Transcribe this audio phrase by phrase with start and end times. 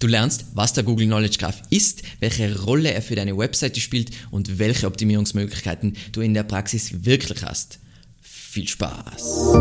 [0.00, 4.10] Du lernst, was der Google Knowledge Graph ist, welche Rolle er für deine Webseite spielt
[4.30, 7.80] und welche Optimierungsmöglichkeiten du in der Praxis wirklich hast.
[8.22, 9.52] Viel Spaß!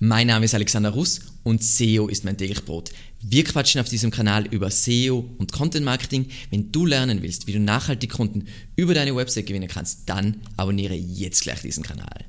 [0.00, 2.90] Mein Name ist Alexander Russ und SEO ist mein täglich Brot.
[3.22, 6.26] Wir quatschen auf diesem Kanal über SEO und Content Marketing.
[6.50, 10.94] Wenn du lernen willst, wie du nachhaltig Kunden über deine Website gewinnen kannst, dann abonniere
[10.94, 12.26] jetzt gleich diesen Kanal.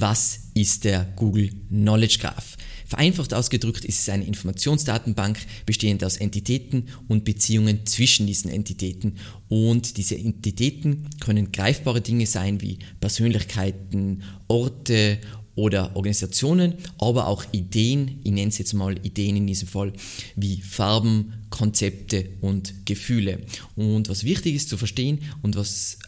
[0.00, 2.56] Was ist der Google Knowledge Graph?
[2.86, 5.36] Vereinfacht ausgedrückt ist es eine Informationsdatenbank
[5.66, 9.16] bestehend aus Entitäten und Beziehungen zwischen diesen Entitäten.
[9.50, 15.18] Und diese Entitäten können greifbare Dinge sein wie Persönlichkeiten, Orte
[15.54, 19.92] oder Organisationen, aber auch Ideen, ich nenne es jetzt mal Ideen in diesem Fall,
[20.34, 23.40] wie Farben, Konzepte und Gefühle.
[23.76, 25.98] Und was wichtig ist zu verstehen und was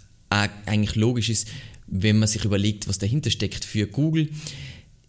[0.67, 1.49] eigentlich logisch ist,
[1.87, 4.29] wenn man sich überlegt, was dahinter steckt für Google.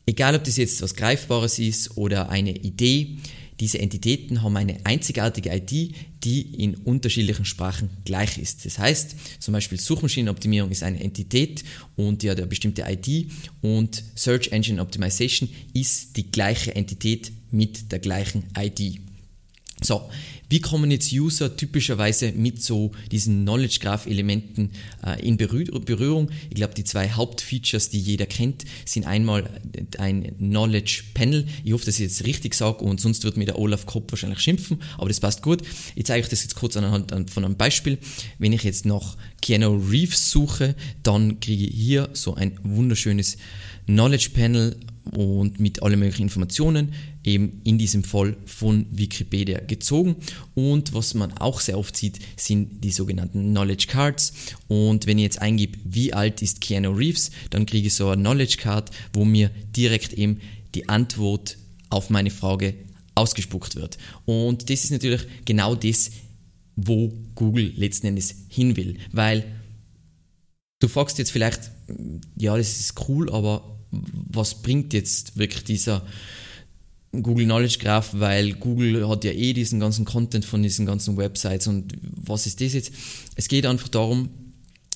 [0.06, 3.18] Egal, ob das jetzt was Greifbares ist oder eine Idee,
[3.60, 8.66] diese Entitäten haben eine einzigartige ID, die in unterschiedlichen Sprachen gleich ist.
[8.66, 11.64] Das heißt, zum Beispiel Suchmaschinenoptimierung ist eine Entität
[11.96, 17.92] und die hat eine bestimmte ID und Search Engine Optimization ist die gleiche Entität mit
[17.92, 19.00] der gleichen ID.
[19.84, 20.10] So,
[20.50, 24.72] wie kommen jetzt User typischerweise mit so diesen Knowledge Graph Elementen
[25.06, 26.30] äh, in Berührung?
[26.50, 29.50] Ich glaube, die zwei Hauptfeatures, die jeder kennt, sind einmal
[29.98, 31.48] ein Knowledge Panel.
[31.64, 34.40] Ich hoffe, dass ich jetzt richtig sage und sonst wird mir der Olaf Kopp wahrscheinlich
[34.40, 35.64] schimpfen, aber das passt gut.
[35.96, 37.98] Ich zeige euch das jetzt kurz anhand von einem Beispiel.
[38.38, 43.38] Wenn ich jetzt nach Keanu Reeves suche, dann kriege ich hier so ein wunderschönes
[43.88, 44.78] Knowledge Panel
[45.12, 50.16] und mit allen möglichen Informationen, eben in diesem Fall von Wikipedia gezogen.
[50.56, 54.34] Und was man auch sehr oft sieht, sind die sogenannten Knowledge Cards.
[54.68, 58.22] Und wenn ich jetzt eingebe, wie alt ist Keanu Reeves, dann kriege ich so eine
[58.22, 60.40] Knowledge Card, wo mir direkt eben
[60.76, 61.58] die Antwort
[61.90, 62.74] auf meine Frage
[63.16, 63.98] ausgespuckt wird.
[64.26, 66.12] Und das ist natürlich genau das,
[66.76, 68.98] wo Google letzten Endes hin will.
[69.12, 69.46] Weil
[70.80, 71.72] du fragst jetzt vielleicht,
[72.36, 73.73] ja, das ist cool, aber
[74.30, 76.06] was bringt jetzt wirklich dieser
[77.12, 81.68] Google Knowledge Graph, weil Google hat ja eh diesen ganzen Content von diesen ganzen Websites
[81.68, 82.92] und was ist das jetzt?
[83.36, 84.30] Es geht einfach darum,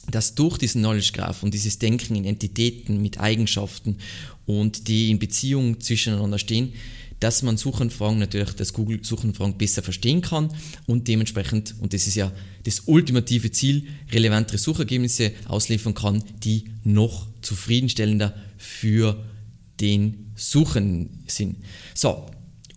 [0.10, 3.98] dass durch diesen Knowledge Graph und dieses Denken in Entitäten mit Eigenschaften
[4.46, 6.74] und die in Beziehung zwischeneinander stehen,
[7.20, 10.54] dass man Suchanfragen natürlich, dass Google Suchanfragen besser verstehen kann
[10.86, 12.32] und dementsprechend, und das ist ja
[12.64, 19.24] das ultimative Ziel, relevantere Suchergebnisse ausliefern kann, die noch zufriedenstellender für
[19.80, 21.58] den Suchen sind.
[21.94, 22.26] So,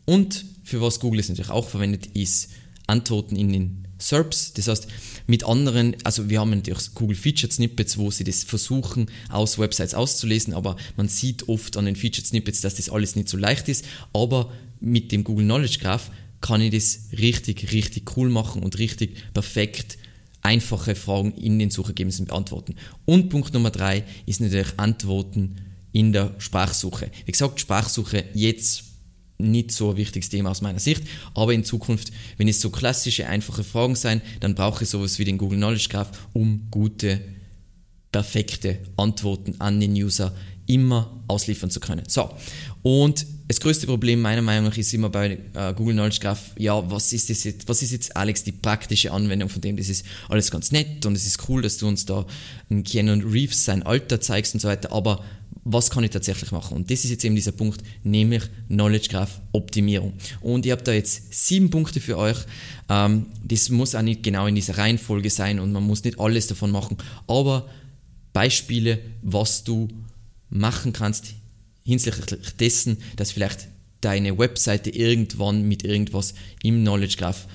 [0.06, 2.50] und für was Google es natürlich auch verwendet, ist
[2.90, 4.52] Antworten in den SERPs.
[4.54, 4.88] Das heißt,
[5.26, 9.94] mit anderen, also wir haben natürlich Google Featured Snippets, wo sie das versuchen, aus Websites
[9.94, 13.68] auszulesen, aber man sieht oft an den Featured Snippets, dass das alles nicht so leicht
[13.68, 13.84] ist.
[14.12, 19.16] Aber mit dem Google Knowledge Graph kann ich das richtig, richtig cool machen und richtig
[19.32, 19.98] perfekt
[20.42, 22.76] einfache Fragen in den Suchergebnissen beantworten.
[23.04, 25.56] Und Punkt Nummer drei ist natürlich Antworten
[25.92, 27.10] in der Sprachsuche.
[27.26, 28.84] Wie gesagt, Sprachsuche jetzt
[29.40, 31.02] nicht so ein wichtiges Thema aus meiner Sicht,
[31.34, 35.24] aber in Zukunft, wenn es so klassische, einfache Fragen sein, dann brauche ich sowas wie
[35.24, 37.20] den Google Knowledge Graph, um gute,
[38.12, 40.34] perfekte Antworten an den User
[40.66, 42.04] immer ausliefern zu können.
[42.06, 42.30] So,
[42.82, 46.88] und das größte Problem meiner Meinung nach ist immer bei äh, Google Knowledge Graph, ja,
[46.88, 49.76] was ist das jetzt, was ist jetzt, Alex, die praktische Anwendung von dem?
[49.76, 52.24] Das ist alles ganz nett und es ist cool, dass du uns da
[52.84, 55.24] Keanu Reeves sein Alter zeigst und so weiter, aber
[55.72, 56.76] was kann ich tatsächlich machen?
[56.76, 60.12] Und das ist jetzt eben dieser Punkt, nämlich Knowledge Graph Optimierung.
[60.40, 62.38] Und ich habe da jetzt sieben Punkte für euch.
[62.88, 66.46] Ähm, das muss auch nicht genau in dieser Reihenfolge sein und man muss nicht alles
[66.46, 67.68] davon machen, aber
[68.32, 69.88] Beispiele, was du
[70.48, 71.34] machen kannst
[71.82, 73.68] hinsichtlich dessen, dass vielleicht
[74.00, 77.46] deine Webseite irgendwann mit irgendwas im Knowledge Graph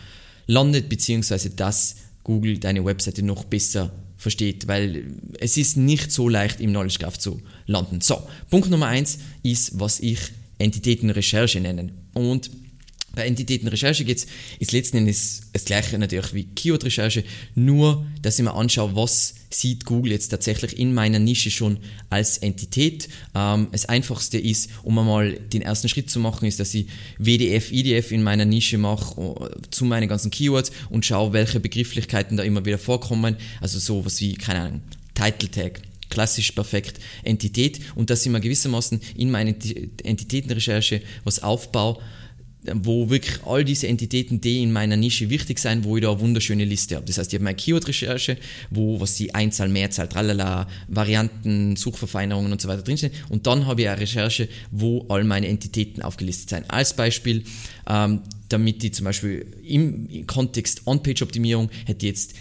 [0.48, 3.92] landet, beziehungsweise dass Google deine Webseite noch besser
[4.26, 5.04] versteht, weil
[5.40, 8.02] es ist nicht so leicht im Knowledge Graph zu landen.
[8.02, 10.18] So, Punkt Nummer eins ist, was ich
[10.58, 11.92] Entitätenrecherche nenne.
[12.16, 12.50] Und
[13.16, 14.26] bei Entitätenrecherche geht
[14.60, 17.24] es letzten Endes das gleiche natürlich wie Keyword-Recherche,
[17.56, 21.78] nur dass ich mir anschaue, was sieht Google jetzt tatsächlich in meiner Nische schon
[22.10, 23.08] als Entität.
[23.34, 27.72] Ähm, das einfachste ist, um einmal den ersten Schritt zu machen, ist, dass ich WDF,
[27.72, 32.44] IDF in meiner Nische mache äh, zu meinen ganzen Keywords und schaue, welche Begrifflichkeiten da
[32.44, 33.38] immer wieder vorkommen.
[33.62, 34.82] Also sowas wie, keine Ahnung,
[35.14, 39.54] Title Tag, klassisch perfekt Entität und dass ich mir gewissermaßen in meiner
[40.04, 41.98] Entitätenrecherche was aufbaue,
[42.74, 46.20] wo wirklich all diese Entitäten, die in meiner Nische wichtig sind, wo ich da eine
[46.20, 47.06] wunderschöne Liste habe.
[47.06, 48.38] Das heißt, ich habe meine Keyword-Recherche,
[48.70, 53.14] wo was die Einzahl, Mehrzahl, tralala, Varianten, Suchverfeinerungen und so weiter drinstehen.
[53.30, 56.72] Und dann habe ich eine Recherche, wo all meine Entitäten aufgelistet sind.
[56.72, 57.44] Als Beispiel,
[57.88, 62.34] ähm, damit die zum Beispiel im Kontext On-Page-Optimierung hätte jetzt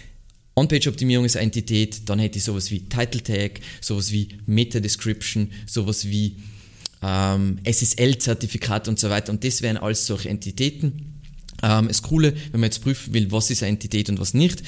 [0.57, 6.05] On-Page-Optimierung ist eine Entität, dann hätte ich sowas wie Title Tag, sowas wie Meta-Description, sowas
[6.05, 6.37] wie
[7.05, 9.31] ähm, SSL-Zertifikat und so weiter.
[9.31, 11.21] Und das wären alles solche Entitäten.
[11.61, 14.63] Ähm, das Coole, wenn man jetzt prüfen will, was ist eine Entität und was nicht,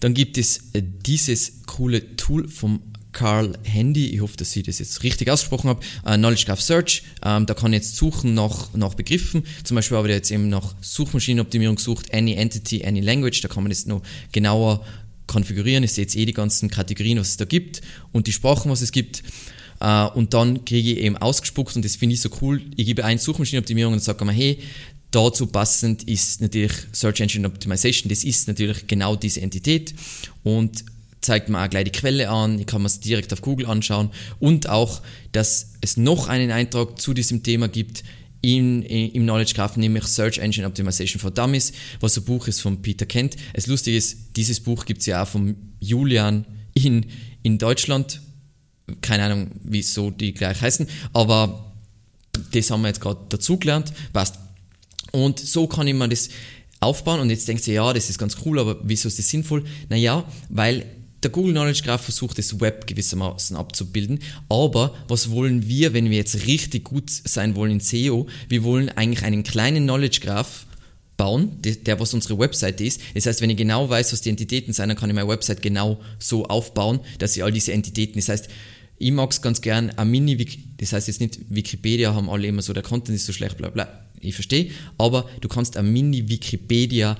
[0.00, 2.80] dann gibt es äh, dieses coole Tool vom
[3.10, 7.02] Carl Handy, ich hoffe, dass ich das jetzt richtig ausgesprochen habe, uh, Knowledge Graph Search,
[7.22, 10.48] ähm, da kann ich jetzt suchen nach, nach Begriffen, zum Beispiel habe ich jetzt eben
[10.48, 14.00] nach Suchmaschinenoptimierung gesucht, Any Entity, Any Language, da kann man das noch
[14.32, 14.82] genauer
[15.26, 17.82] konfigurieren, ich sehe jetzt eh die ganzen Kategorien, was es da gibt
[18.12, 19.22] und die Sprachen, was es gibt
[19.82, 22.62] Uh, und dann kriege ich eben ausgespuckt und das finde ich so cool.
[22.76, 24.60] Ich gebe ein Suchmaschinenoptimierung und sage mir, hey,
[25.10, 28.08] dazu passend ist natürlich Search Engine Optimization.
[28.08, 29.92] Das ist natürlich genau diese Entität
[30.44, 30.84] und
[31.20, 32.60] zeigt mir auch gleich die Quelle an.
[32.60, 35.02] Ich kann mir es direkt auf Google anschauen und auch,
[35.32, 38.04] dass es noch einen Eintrag zu diesem Thema gibt
[38.40, 42.60] in, in, im Knowledge Graph, nämlich Search Engine Optimization for Dummies, was ein Buch ist
[42.60, 43.36] von Peter Kent.
[43.52, 46.44] Es lustig ist, dieses Buch gibt es ja auch von Julian
[46.74, 47.06] in,
[47.42, 48.20] in Deutschland
[49.00, 51.72] keine Ahnung, wieso die gleich heißen, aber
[52.52, 54.38] das haben wir jetzt gerade dazugelernt, passt.
[55.12, 56.30] Und so kann ich mir das
[56.80, 59.64] aufbauen und jetzt denkt ihr, ja, das ist ganz cool, aber wieso ist das sinnvoll?
[59.88, 60.86] Naja, weil
[61.22, 64.18] der Google Knowledge Graph versucht, das Web gewissermaßen abzubilden.
[64.48, 68.26] Aber was wollen wir, wenn wir jetzt richtig gut sein wollen in SEO?
[68.48, 70.66] Wir wollen eigentlich einen kleinen Knowledge Graph
[71.22, 73.00] bauen, der, was unsere Webseite ist.
[73.14, 75.62] Das heißt, wenn ich genau weiß, was die Entitäten sind, dann kann ich meine Website
[75.62, 78.48] genau so aufbauen, dass ich all diese Entitäten, das heißt,
[78.98, 80.36] ich mag es ganz gern, ein mini
[80.78, 83.70] das heißt jetzt nicht Wikipedia haben alle immer so, der Content ist so schlecht, bla
[83.70, 83.86] bla,
[84.18, 87.16] ich verstehe, aber du kannst ein Mini-Wikipedia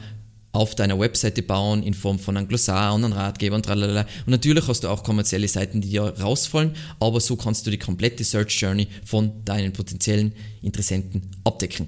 [0.51, 4.03] auf deiner Webseite bauen in Form von einem Glossar und einem Ratgeber und tralala.
[4.27, 7.79] Und natürlich hast du auch kommerzielle Seiten, die dir rausfallen, aber so kannst du die
[7.79, 11.87] komplette Search Journey von deinen potenziellen Interessenten abdecken.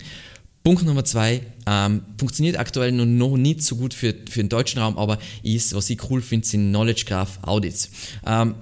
[0.64, 4.96] Punkt Nummer zwei, ähm, funktioniert aktuell noch nicht so gut für, für den deutschen Raum,
[4.96, 7.90] aber ist, was ich cool finde, sind Knowledge Graph Audits.
[8.24, 8.54] Ähm,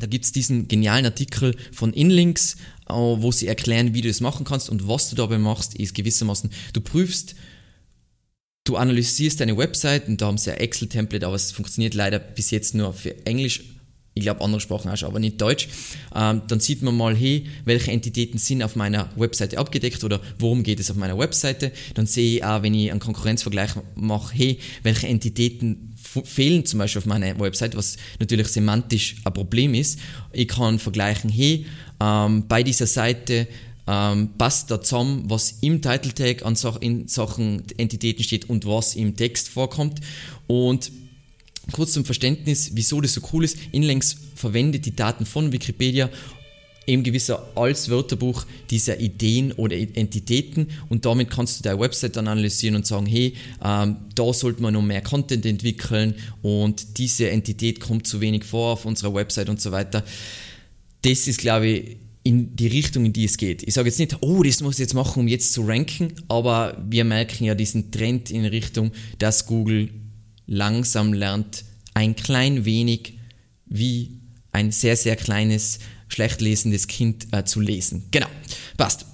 [0.00, 2.56] da gibt's diesen genialen Artikel von Inlinks,
[2.88, 5.94] äh, wo sie erklären, wie du das machen kannst und was du dabei machst, ist
[5.94, 7.34] gewissermaßen, du prüfst,
[8.64, 12.50] du analysierst deine Website und da haben sie ein Excel-Template, aber es funktioniert leider bis
[12.50, 13.62] jetzt nur für Englisch
[14.16, 15.68] ich glaube andere Sprachen auch schon, aber nicht Deutsch,
[16.14, 20.62] ähm, dann sieht man mal, hey, welche Entitäten sind auf meiner Webseite abgedeckt oder worum
[20.62, 21.70] geht es auf meiner Webseite.
[21.94, 27.00] Dann sehe ich auch, wenn ich einen Konkurrenzvergleich mache, hey, welche Entitäten fehlen zum Beispiel
[27.00, 29.98] auf meiner Website, was natürlich semantisch ein Problem ist.
[30.32, 31.66] Ich kann vergleichen, hey,
[32.00, 33.46] ähm, bei dieser Seite
[33.86, 38.66] ähm, passt da zusammen, was im Title Tag an Sach in Sachen Entitäten steht und
[38.66, 40.00] was im Text vorkommt.
[40.46, 40.90] Und
[41.72, 43.58] kurz zum Verständnis, wieso das so cool ist.
[43.72, 46.10] Inlinks verwendet die Daten von Wikipedia
[46.86, 52.28] eben gewisser als Wörterbuch dieser Ideen oder Entitäten und damit kannst du deine Website dann
[52.28, 57.80] analysieren und sagen, hey, ähm, da sollte man noch mehr Content entwickeln und diese Entität
[57.80, 60.04] kommt zu wenig vor auf unserer Website und so weiter.
[61.02, 63.62] Das ist, glaube ich, in die Richtung, in die es geht.
[63.62, 66.76] Ich sage jetzt nicht, oh, das muss ich jetzt machen, um jetzt zu ranken, aber
[66.88, 69.90] wir merken ja diesen Trend in Richtung, dass Google
[70.46, 71.64] langsam lernt,
[71.94, 73.18] ein klein wenig
[73.66, 74.20] wie
[74.52, 75.78] ein sehr, sehr kleines,
[76.08, 78.06] schlecht lesendes Kind äh, zu lesen.
[78.10, 78.28] Genau,
[78.76, 79.06] passt.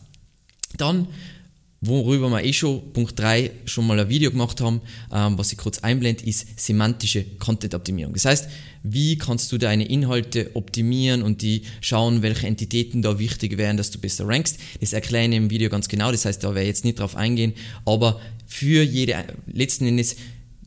[0.77, 1.09] Dann,
[1.81, 4.81] worüber wir eh schon, Punkt 3, schon mal ein Video gemacht haben,
[5.13, 8.15] ähm, was ich kurz einblende, ist semantische Content-Optimierung.
[8.15, 8.49] Das heißt,
[8.83, 13.91] wie kannst du deine Inhalte optimieren und die schauen, welche Entitäten da wichtig wären, dass
[13.91, 14.59] du besser rankst.
[14.81, 17.17] Das erkläre ich im Video ganz genau, das heißt, da werde ich jetzt nicht drauf
[17.17, 20.17] eingehen, aber für jede, letzten Endes,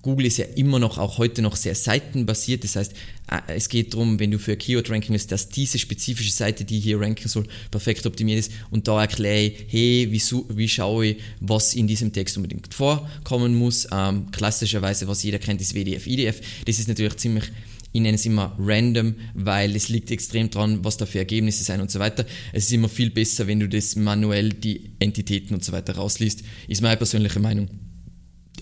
[0.05, 2.63] Google ist ja immer noch, auch heute noch sehr seitenbasiert.
[2.63, 2.93] Das heißt,
[3.31, 7.01] äh, es geht darum, wenn du für Keyword-Ranking bist, dass diese spezifische Seite, die hier
[7.01, 8.51] ranken soll, perfekt optimiert ist.
[8.69, 10.21] Und da erkläre ich, hey, wie,
[10.55, 13.87] wie schaue ich, was in diesem Text unbedingt vorkommen muss.
[13.91, 16.39] Ähm, klassischerweise, was jeder kennt, ist WDF, IDF.
[16.65, 17.45] Das ist natürlich ziemlich
[17.91, 21.79] ich nenne es immer random, weil es liegt extrem dran, was da für Ergebnisse sein
[21.79, 22.25] und so weiter.
[22.51, 26.43] Es ist immer viel besser, wenn du das manuell die Entitäten und so weiter rausliest.
[26.67, 27.69] Ist meine persönliche Meinung.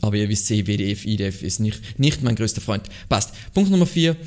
[0.04, 2.84] Aber ihr wisst eh, WDF, IDF ist nicht, nicht mein größter Freund.
[3.08, 3.34] Passt.
[3.54, 4.18] Punkt Nummer 4,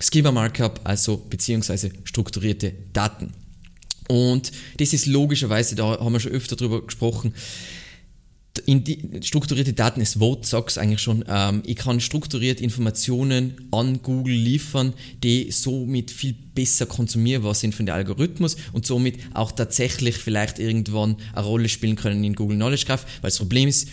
[0.00, 3.34] Schema Markup, also beziehungsweise strukturierte Daten.
[4.08, 7.34] Und das ist logischerweise, da haben wir schon öfter drüber gesprochen,
[9.22, 14.94] strukturierte Daten, das Wort es eigentlich schon, ähm, ich kann strukturiert Informationen an Google liefern,
[15.22, 21.16] die somit viel besser konsumierbar sind von der Algorithmus und somit auch tatsächlich vielleicht irgendwann
[21.34, 23.88] eine Rolle spielen können in Google Knowledge Graph, weil das Problem ist,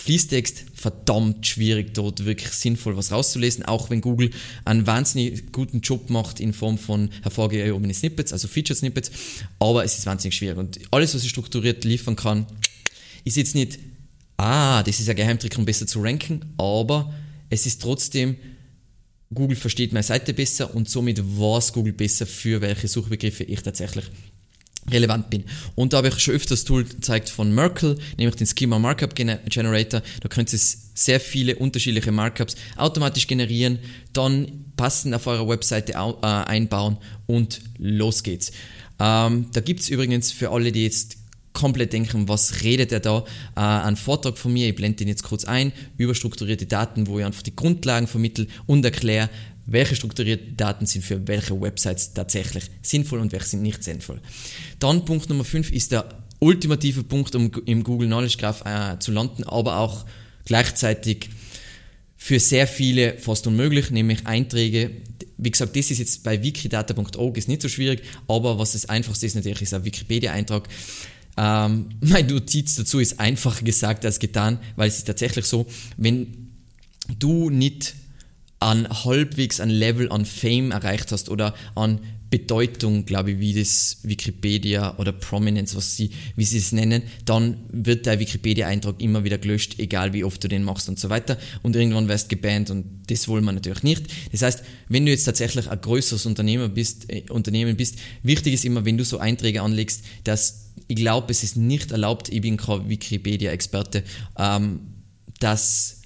[0.00, 0.64] Fließtext.
[0.74, 4.30] Verdammt schwierig, dort wirklich sinnvoll was rauszulesen, auch wenn Google
[4.64, 9.10] einen wahnsinnig guten Job macht in Form von hervorgehobenen Snippets, also Feature Snippets,
[9.58, 10.56] aber es ist wahnsinnig schwierig.
[10.56, 12.46] Und alles, was ich strukturiert liefern kann,
[13.24, 13.78] ist jetzt nicht,
[14.38, 17.12] ah, das ist ein Geheimtrick, um besser zu ranken, aber
[17.50, 18.36] es ist trotzdem,
[19.34, 24.06] Google versteht meine Seite besser und somit weiß Google besser, für welche Suchbegriffe ich tatsächlich
[24.92, 25.44] relevant bin.
[25.74, 29.14] Und da habe ich schon öfters das Tool gezeigt von Merkle, nämlich den Schema Markup
[29.14, 30.02] Generator.
[30.20, 33.78] Da könnt ihr sehr viele unterschiedliche Markups automatisch generieren,
[34.12, 38.52] dann passend auf eurer Webseite äh, einbauen und los geht's.
[38.98, 41.16] Ähm, da gibt es übrigens für alle, die jetzt
[41.52, 43.24] komplett denken, was redet er da?
[43.56, 47.18] Äh, ein Vortrag von mir, ich blende den jetzt kurz ein, über strukturierte Daten, wo
[47.18, 49.30] ich einfach die Grundlagen vermittle und erkläre,
[49.70, 54.20] welche strukturierten Daten sind für welche Websites tatsächlich sinnvoll und welche sind nicht sinnvoll.
[54.78, 56.08] Dann Punkt Nummer 5 ist der
[56.40, 60.04] ultimative Punkt, um im Google Knowledge Graph äh, zu landen, aber auch
[60.44, 61.30] gleichzeitig
[62.16, 64.90] für sehr viele fast unmöglich, nämlich Einträge.
[65.38, 69.26] Wie gesagt, das ist jetzt bei wikidata.org ist nicht so schwierig, aber was das einfachste
[69.26, 70.68] ist natürlich, ist ein Wikipedia-Eintrag.
[71.36, 76.50] Ähm, meine Notiz dazu ist einfacher gesagt als getan, weil es ist tatsächlich so, wenn
[77.18, 77.94] du nicht
[78.60, 82.00] an halbwegs ein Level an Fame erreicht hast oder an
[82.30, 87.56] Bedeutung, glaube ich, wie das Wikipedia oder Prominence, was sie, wie sie es nennen, dann
[87.72, 91.36] wird der Wikipedia-Eintrag immer wieder gelöscht, egal wie oft du den machst und so weiter.
[91.62, 94.06] Und irgendwann wirst du gebannt und das wollen wir natürlich nicht.
[94.30, 98.64] Das heißt, wenn du jetzt tatsächlich ein größeres Unternehmer bist, äh, Unternehmen bist, wichtig ist
[98.64, 102.56] immer, wenn du so Einträge anlegst, dass ich glaube, es ist nicht erlaubt, ich bin
[102.56, 104.04] kein Wikipedia-Experte,
[104.38, 104.80] ähm,
[105.40, 105.99] dass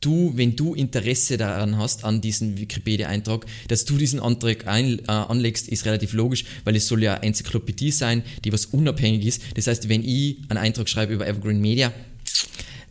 [0.00, 5.12] du, wenn du Interesse daran hast, an diesem Wikipedia-Eintrag, dass du diesen Antrag ein, äh,
[5.12, 9.42] anlegst, ist relativ logisch, weil es soll ja Enzyklopädie sein, die was unabhängig ist.
[9.54, 11.92] Das heißt, wenn ich einen Eintrag schreibe über Evergreen Media,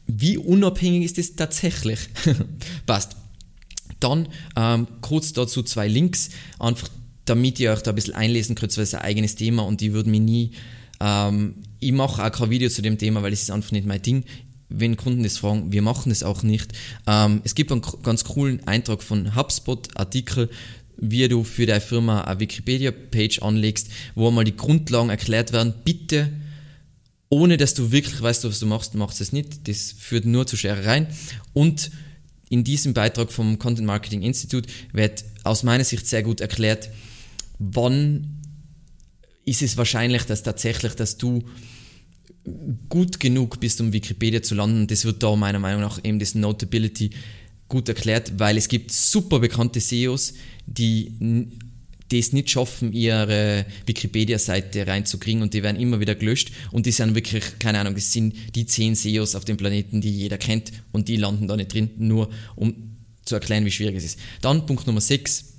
[0.07, 1.99] wie unabhängig ist das tatsächlich?
[2.85, 3.15] Passt.
[3.99, 6.89] Dann ähm, kurz dazu zwei Links, einfach
[7.25, 9.93] damit ihr euch da ein bisschen einlesen könnt, weil es ein eigenes Thema und die
[9.93, 10.51] würden mir nie
[10.99, 14.01] ähm, ich mache auch kein Video zu dem Thema, weil es ist einfach nicht mein
[14.01, 14.25] Ding
[14.69, 16.73] wenn Kunden das fragen, wir machen es auch nicht.
[17.07, 20.49] Ähm, es gibt einen ganz coolen Eintrag von HubSpot-Artikel,
[20.97, 25.73] wie du für deine Firma eine Wikipedia-Page anlegst, wo einmal die Grundlagen erklärt werden.
[25.83, 26.29] Bitte,
[27.29, 29.67] ohne dass du wirklich weißt, was du machst, machst es nicht.
[29.67, 31.07] Das führt nur zu Scherereien.
[31.53, 31.91] Und
[32.49, 36.89] in diesem Beitrag vom Content Marketing Institute wird aus meiner Sicht sehr gut erklärt,
[37.59, 38.39] wann
[39.45, 41.43] ist es wahrscheinlich, dass tatsächlich, dass du
[42.87, 44.87] gut genug bist, um Wikipedia zu landen.
[44.87, 47.11] Das wird da meiner Meinung nach eben das Notability
[47.67, 50.33] gut erklärt, weil es gibt super bekannte SEOs,
[50.65, 51.13] die
[52.11, 57.13] es nicht schaffen, ihre Wikipedia-Seite reinzukriegen und die werden immer wieder gelöscht und die sind
[57.13, 61.07] wirklich, keine Ahnung, das sind die zehn SEOs auf dem Planeten, die jeder kennt und
[61.07, 64.19] die landen da nicht drin, nur um zu erklären, wie schwierig es ist.
[64.41, 65.53] Dann Punkt Nummer 6,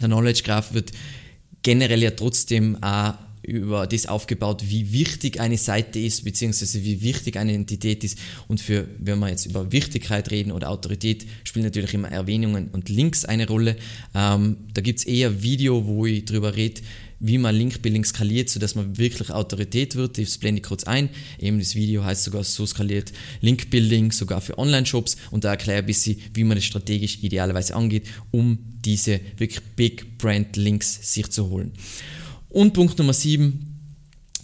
[0.00, 0.92] der Knowledge Graph wird
[1.62, 7.36] generell ja trotzdem auch über das aufgebaut, wie wichtig eine Seite ist, beziehungsweise wie wichtig
[7.36, 8.18] eine Entität ist.
[8.48, 12.88] Und für, wenn wir jetzt über Wichtigkeit reden oder Autorität, spielen natürlich immer Erwähnungen und
[12.88, 13.76] Links eine Rolle.
[14.14, 16.82] Ähm, da gibt es eher Video, wo ich darüber rede,
[17.20, 20.18] wie man Linkbuilding skaliert, sodass man wirklich Autorität wird.
[20.18, 21.10] Das blende ich kurz ein.
[21.38, 25.16] Eben das Video heißt sogar so skaliert Linkbuilding, sogar für Online-Shops.
[25.30, 29.60] Und da erkläre ich ein bisschen, wie man das strategisch idealerweise angeht, um diese wirklich
[29.76, 31.72] Big Brand Links sich zu holen.
[32.50, 33.64] Und Punkt Nummer 7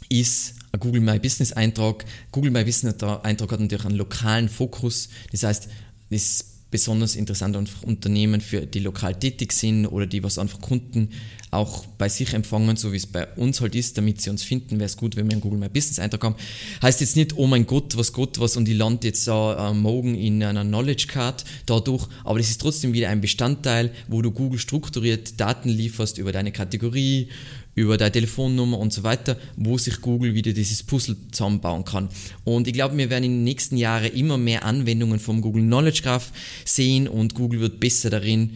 [0.09, 2.05] ist ein Google My Business Eintrag.
[2.31, 5.09] Google My Business Eintrag hat natürlich einen lokalen Fokus.
[5.33, 5.69] Das heißt,
[6.11, 10.61] es ist besonders interessant einfach Unternehmen für die lokal tätig sind oder die was einfach
[10.61, 11.11] Kunden
[11.51, 14.79] auch bei sich empfangen, so wie es bei uns halt ist, damit sie uns finden,
[14.79, 16.35] wäre es gut, wenn wir einen Google My Business Eintrag haben.
[16.83, 20.15] Heißt jetzt nicht, oh mein Gott, was Gott was und ich lande jetzt uh, morgen
[20.17, 24.59] in einer Knowledge Card dadurch, aber das ist trotzdem wieder ein Bestandteil, wo du Google
[24.59, 27.29] strukturiert Daten lieferst über deine Kategorie,
[27.77, 32.09] über deine Telefonnummer und so weiter, wo sich Google wieder dieses Puzzle zusammenbauen kann.
[32.43, 36.03] Und ich glaube, wir werden in den nächsten Jahren immer mehr Anwendungen vom Google Knowledge
[36.03, 36.33] Graph
[36.65, 38.55] sehen und Google wird besser darin,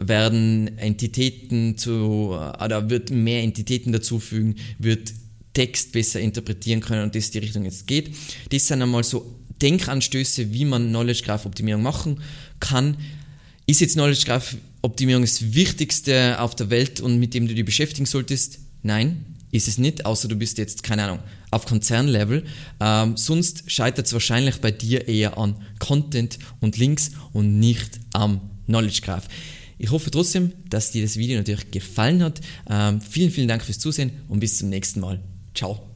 [0.00, 5.12] werden Entitäten zu, oder wird mehr Entitäten dazufügen, wird
[5.54, 8.10] Text besser interpretieren können und das ist die Richtung jetzt geht.
[8.50, 12.20] Das sind einmal so Denkanstöße, wie man Knowledge Graph Optimierung machen
[12.60, 12.96] kann.
[13.66, 17.64] Ist jetzt Knowledge Graph Optimierung das Wichtigste auf der Welt und mit dem du dich
[17.64, 18.60] beschäftigen solltest?
[18.82, 21.18] Nein, ist es nicht, außer du bist jetzt, keine Ahnung,
[21.50, 22.44] auf Konzernlevel.
[22.80, 28.40] Ähm, sonst scheitert es wahrscheinlich bei dir eher an Content und Links und nicht am
[28.66, 29.28] Knowledge Graph.
[29.78, 32.40] Ich hoffe trotzdem, dass dir das Video natürlich gefallen hat.
[32.68, 35.20] Ähm, vielen, vielen Dank fürs Zusehen und bis zum nächsten Mal.
[35.54, 35.87] Ciao.